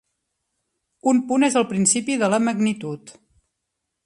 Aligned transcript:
Un 1.11 1.21
punt 1.31 1.47
és 1.49 1.59
el 1.61 1.67
principi 1.75 2.19
de 2.25 2.31
la 2.35 2.43
magnitud. 2.47 3.15